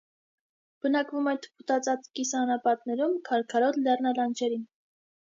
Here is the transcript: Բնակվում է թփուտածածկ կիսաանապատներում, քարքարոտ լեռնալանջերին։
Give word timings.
Բնակվում 0.85 1.27
է 1.33 1.35
թփուտածածկ 1.43 2.07
կիսաանապատներում, 2.19 3.13
քարքարոտ 3.29 3.79
լեռնալանջերին։ 3.89 4.65